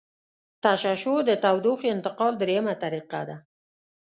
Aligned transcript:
تشعشع 0.63 1.15
د 1.29 1.31
تودوخې 1.43 1.87
انتقال 1.95 2.33
دریمه 2.41 2.73
طریقه 2.83 3.21
ده. 3.29 3.37